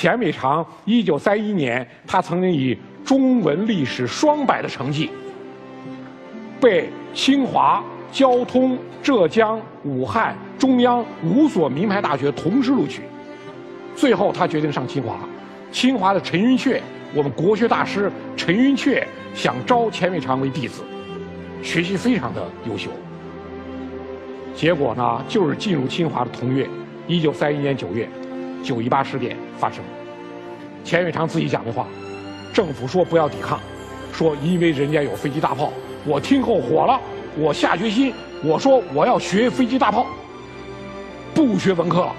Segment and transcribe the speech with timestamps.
[0.00, 5.10] 钱伟长，一九三一年，他曾经以中文历史双百的成绩，
[6.58, 13.02] 被清华、交通、浙江、武汉、中央五所名牌大学同时录取。
[13.94, 15.18] 最后，他决定上清华。
[15.70, 16.80] 清华的陈寅恪，
[17.14, 19.04] 我们国学大师陈寅恪
[19.34, 20.80] 想招钱伟长为弟子，
[21.62, 22.88] 学习非常的优秀。
[24.54, 26.66] 结果呢，就是进入清华的同月，
[27.06, 28.08] 一九三一年九月。
[28.62, 29.84] 九一八事变发生，
[30.82, 31.86] 钱伟长自己讲的话，
[32.50, 33.60] 政府说不要抵抗，
[34.10, 35.70] 说因为人家有飞机大炮，
[36.06, 36.98] 我听后火了，
[37.36, 40.06] 我下决心，我说我要学飞机大炮，
[41.34, 42.12] 不学文科了，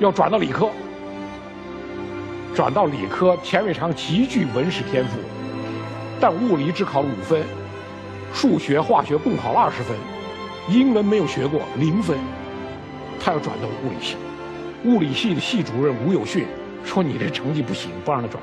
[0.00, 0.70] 要转到理科。
[2.54, 5.18] 转到理科，钱伟长极具文史天赋，
[6.18, 7.42] 但物理只考了五分，
[8.32, 9.94] 数学、化学共考了二十分，
[10.70, 12.16] 英文没有学过零分，
[13.20, 14.16] 他要转到物理系。
[14.84, 16.46] 物理系的系主任吴有训
[16.86, 18.42] 说：“你这成绩不行，不让他转。”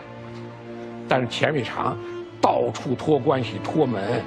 [1.09, 1.97] 但是钱伟长
[2.39, 4.21] 到处托关系、托门，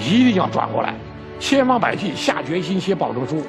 [0.00, 0.94] 一定要转过来，
[1.38, 3.42] 千方百计下决心写保证书。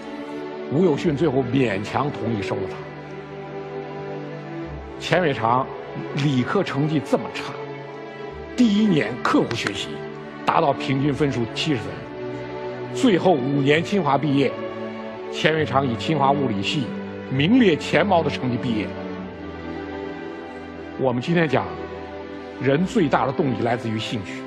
[0.74, 2.76] 吴有训最后勉强同意收了他。
[5.00, 5.66] 钱伟长
[6.16, 7.54] 理科成绩这么差，
[8.58, 9.88] 第一年刻苦学习，
[10.46, 11.86] 达到平均分数七十分，
[12.94, 14.52] 最后五年清华毕业，
[15.32, 16.84] 钱伟长以清华物理系。
[17.32, 18.88] 名列前茅的成绩毕业。
[21.02, 21.66] 我们今天讲，
[22.62, 24.42] 人最大的动力来自于兴趣。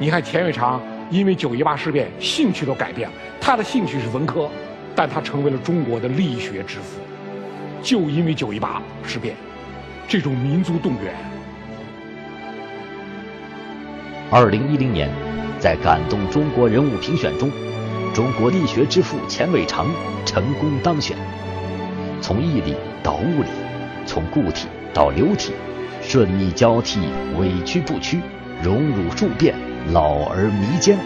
[0.00, 3.14] 你看钱伟长，因为九一八事变，兴趣都改变了。
[3.40, 4.50] 他的兴趣是文科，
[4.96, 6.98] 但他成为了中国的力学之父。
[7.80, 9.36] 就因为九一八事变，
[10.08, 11.14] 这种民族动员。
[14.32, 15.08] 二零一零年，
[15.60, 17.48] 在感动中国人物评选中，
[18.12, 19.86] 中国力学之父钱伟长
[20.26, 21.16] 成功当选。
[22.20, 23.48] 从毅力到物理，
[24.06, 25.52] 从固体到流体，
[26.02, 27.00] 顺逆交替，
[27.38, 28.20] 委屈不屈，
[28.62, 29.54] 荣辱数变，
[29.92, 30.98] 老而弥坚，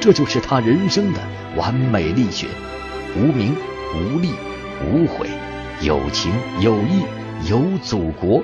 [0.00, 1.20] 这就是他人生的
[1.56, 2.46] 完美力学。
[3.16, 3.56] 无名
[3.94, 4.32] 无利
[4.84, 5.28] 无悔，
[5.80, 7.02] 有情有义
[7.48, 8.42] 有祖国。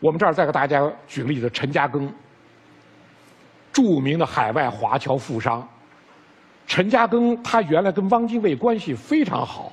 [0.00, 2.06] 我们这儿再给大家举个例子：陈嘉庚，
[3.72, 5.66] 著名的海外华侨富商。
[6.66, 9.72] 陈嘉庚他原来跟汪精卫关系非常好，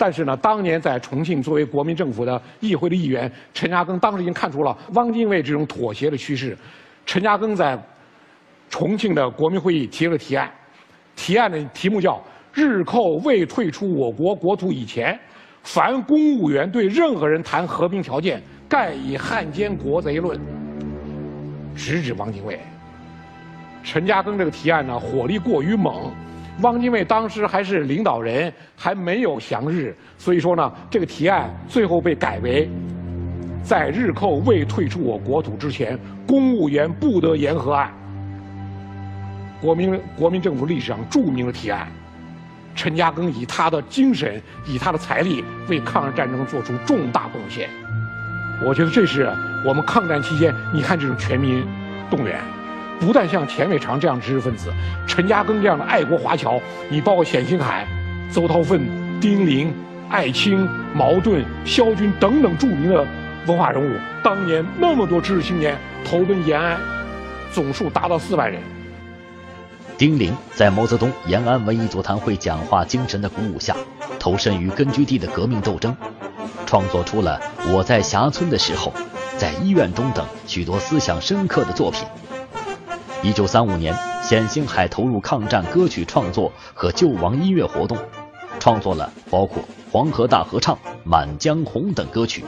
[0.00, 6.56] 但是呢，当年在重庆作为国民政府的议会的议员，陈嘉庚当时已经看出了汪精卫这种妥协的趋势。
[7.04, 7.78] 陈嘉庚在
[8.70, 10.50] 重庆的国民会议提了个提案，
[11.14, 12.18] 提案的题目叫
[12.54, 15.20] “日寇未退出我国国土以前，
[15.64, 20.40] 凡公务员对任何人谈和平条件，盖以汉奸国贼论”，
[21.76, 22.58] 直指汪精卫。
[23.84, 26.10] 陈嘉庚这个提案呢，火力过于猛，
[26.60, 32.68] 汪精卫当时还是领导人，还没有降日，所以说呢，这个提案最后被改为，
[33.62, 37.90] 在日寇未退出我国土之前，公务员不得言和案。
[39.60, 41.88] 国民国民政府历史上著名的提案，
[42.74, 47.70] 陈嘉庚以他的精神，以他的财力，为抗日战争做出重大贡献。
[48.66, 49.32] 我觉得这是
[49.66, 51.64] 我们抗战期间，你看这种全民
[52.10, 52.38] 动员。
[53.00, 54.70] 不但像钱伟长这样知识分子，
[55.06, 57.86] 陈嘉庚这样的爱国华侨，你包括冼星海、
[58.30, 58.80] 邹韬奋、
[59.18, 59.74] 丁玲、
[60.10, 63.06] 艾青、茅盾、萧军等等著名的
[63.46, 66.78] 文化人物，当年那么多知识青年投奔延安，
[67.52, 68.60] 总数达到四万人。
[69.96, 73.74] 丁玲在毛泽东延安文艺座谈会讲话精神的鼓舞下，
[74.18, 75.96] 投身于根据地的革命斗争，
[76.66, 77.40] 创作出了
[77.72, 78.92] 《我在峡村的时候》
[79.38, 82.06] 《在医院中》等许多思想深刻的作品。
[83.22, 87.98] 一九三五年，冼星海投入抗战歌曲创作和救亡音乐活动，
[88.58, 92.42] 创作了包括《黄河大合唱》《满江红》等歌曲。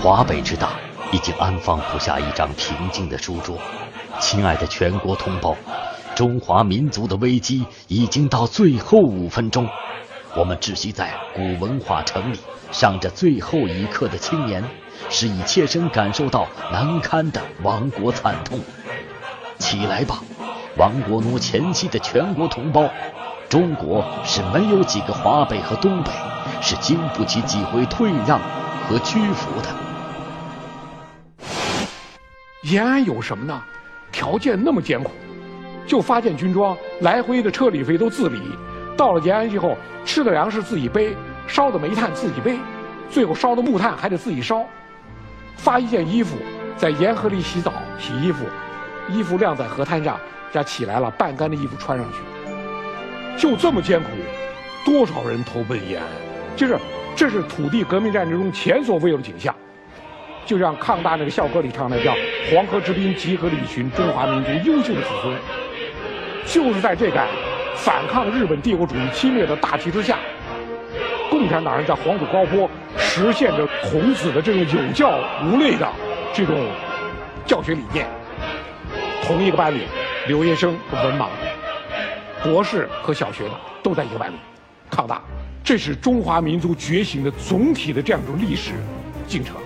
[0.00, 0.74] 华北之大，
[1.10, 3.58] 已经安放不下一张平静的书桌。
[4.20, 5.56] 亲爱的全国同胞，
[6.14, 9.66] 中华民族的危机已经到最后五分钟。
[10.36, 12.38] 我们窒息在古文化城里，
[12.70, 14.62] 上着最后一课的青年，
[15.10, 18.60] 是以切身感受到难堪的亡国惨痛。
[19.58, 20.18] 起来吧，
[20.76, 22.88] 亡国奴前夕的全国同胞！
[23.48, 26.10] 中国是没有几个华北和东北，
[26.60, 28.40] 是经不起几回退让
[28.88, 29.68] 和屈服的。
[32.62, 33.62] 延安有什么呢？
[34.10, 35.10] 条件那么艰苦，
[35.86, 38.40] 就发件军装，来回的车旅费都自理。
[38.96, 41.14] 到了延安以后，吃的粮食自己背，
[41.46, 42.58] 烧的煤炭自己背，
[43.10, 44.64] 最后烧的木炭还得自己烧。
[45.56, 46.36] 发一件衣服，
[46.76, 48.44] 在沿河里洗澡洗衣服。
[49.08, 50.18] 衣服晾在河滩上，
[50.52, 52.18] 这起来了，半干的衣服穿上去，
[53.36, 54.08] 就这么艰苦，
[54.84, 56.08] 多少人投奔延安？
[56.56, 56.78] 就是
[57.16, 59.54] 这是土地革命战争中前所未有的景象。
[60.46, 62.14] 就像抗大那个校歌里唱的，叫
[62.52, 65.34] “黄河之滨集合了一群中华民族优秀的子孙”。
[66.44, 67.18] 就是在这个
[67.76, 70.18] 反抗日本帝国主义侵略的大旗之下，
[71.30, 72.68] 共产党人在黄土高坡
[72.98, 75.90] 实现着孔子的这种有教无类的
[76.34, 76.54] 这种
[77.46, 78.06] 教学理念。
[79.26, 79.86] 同一个班里，
[80.26, 81.28] 留学生和文盲，
[82.42, 83.50] 博士和小学的
[83.82, 84.36] 都在一个班里
[84.90, 85.22] 抗大。
[85.64, 88.72] 这是中华民族觉醒的总体的这样一种历史
[89.26, 89.56] 进程。